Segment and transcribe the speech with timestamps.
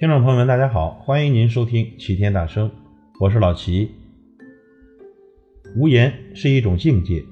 [0.00, 2.70] 听众朋友们，大家好，欢迎您收听齐天大圣，
[3.20, 3.90] 我是老齐。
[5.76, 7.22] 无言是一种境界，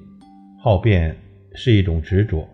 [0.59, 1.17] 好辩
[1.55, 2.47] 是一种执着。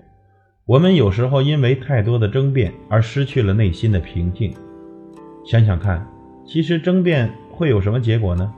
[0.65, 4.53] 我们有时候因为太多的争辩而失去了内心的平静。
[5.45, 6.07] 想想看，
[6.47, 8.53] 其实争辩会有什么结果呢？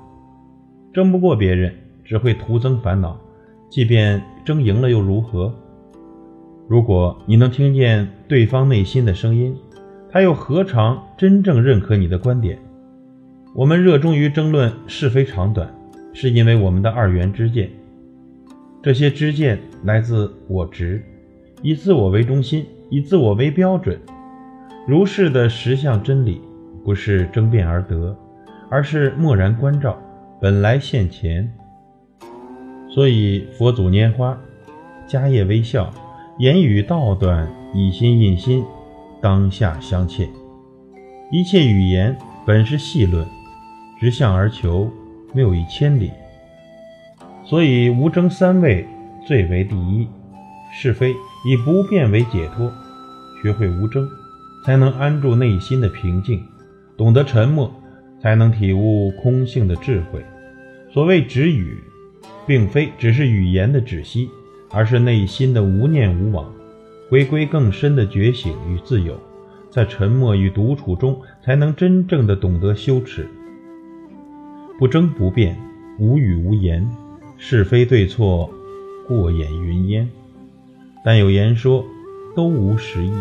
[0.94, 1.74] 争不过别人，
[2.06, 3.20] 只会徒增烦恼。
[3.68, 5.52] 即便争赢了又如何？
[6.70, 9.58] 如果你能听见对方内心的声音，
[10.18, 12.58] 他又何尝真正认可你的观点？
[13.54, 15.72] 我们热衷于争论是非长短，
[16.12, 17.70] 是因为我们的二元之见。
[18.82, 21.04] 这些知见来自我执，
[21.62, 24.00] 以自我为中心，以自我为标准。
[24.88, 26.42] 如是的实相真理，
[26.84, 28.18] 不是争辩而得，
[28.72, 30.02] 而是默然关照，
[30.42, 31.48] 本来现前。
[32.90, 34.36] 所以佛祖拈花，
[35.08, 35.94] 迦叶微笑，
[36.40, 38.66] 言语道断，以心印心，
[39.22, 40.28] 当下相切。
[41.32, 43.26] 一切语言本是细论，
[44.00, 44.92] 直向而求，
[45.34, 46.12] 谬以千里。
[47.46, 48.86] 所以无争三位
[49.26, 50.08] 最为第一，
[50.74, 52.72] 是非以不变为解脱。
[53.44, 54.08] 学会无争，
[54.66, 56.40] 才能安住内心的平静；
[56.98, 57.74] 懂得沉默，
[58.22, 60.24] 才能体悟空性的智慧。
[60.92, 61.78] 所谓止语。
[62.46, 64.30] 并非只是语言的止息，
[64.72, 66.50] 而是内心的无念无往，
[67.10, 69.20] 回归更深的觉醒与自由。
[69.70, 73.28] 在沉默与独处中，才能真正的懂得羞耻。
[74.80, 75.58] 不争不辩，
[76.00, 76.90] 无语无言，
[77.38, 78.50] 是非对错，
[79.08, 80.10] 过眼云烟。
[81.04, 81.86] 但有言说，
[82.36, 83.12] 都无实意。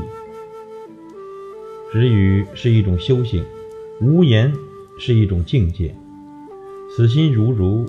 [1.93, 3.45] 止语是一种修行，
[4.01, 4.53] 无言
[4.99, 5.95] 是一种境界。
[6.95, 7.87] 此心如如。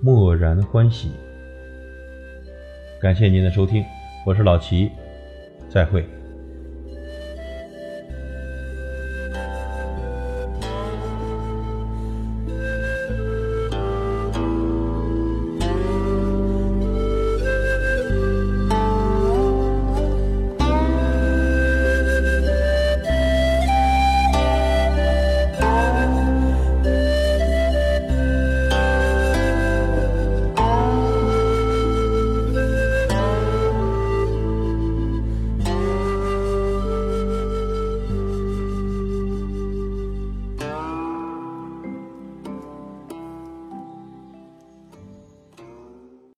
[0.00, 1.08] 默然欢喜，
[3.00, 3.82] 感谢您的收听，
[4.26, 4.90] 我是老齐，
[5.74, 6.23] 再会。